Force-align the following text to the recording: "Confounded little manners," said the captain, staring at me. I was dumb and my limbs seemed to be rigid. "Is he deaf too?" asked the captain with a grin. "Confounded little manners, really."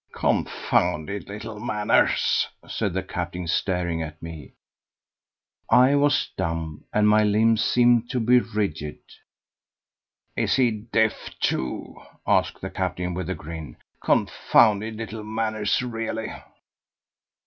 "Confounded 0.15 1.29
little 1.29 1.59
manners," 1.59 2.47
said 2.67 2.93
the 2.93 3.03
captain, 3.03 3.45
staring 3.45 4.01
at 4.01 4.19
me. 4.19 4.53
I 5.69 5.93
was 5.93 6.31
dumb 6.35 6.85
and 6.91 7.07
my 7.07 7.23
limbs 7.23 7.63
seemed 7.63 8.09
to 8.09 8.19
be 8.19 8.39
rigid. 8.39 8.97
"Is 10.35 10.55
he 10.55 10.71
deaf 10.71 11.29
too?" 11.39 11.95
asked 12.25 12.61
the 12.61 12.71
captain 12.71 13.13
with 13.13 13.29
a 13.29 13.35
grin. 13.35 13.77
"Confounded 14.03 14.95
little 14.95 15.23
manners, 15.23 15.83
really." 15.83 16.33